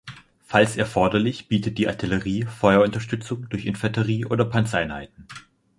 [0.47, 5.27] Falls erforderlich bietet die Artillerie Feuerunterstützung durch Infanterie oder Panzereinheiten.